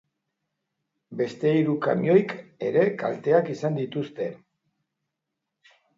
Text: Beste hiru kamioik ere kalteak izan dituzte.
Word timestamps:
Beste 1.19 1.51
hiru 1.57 1.75
kamioik 1.83 2.33
ere 2.71 2.85
kalteak 3.03 3.53
izan 3.57 3.81
dituzte. 3.81 4.31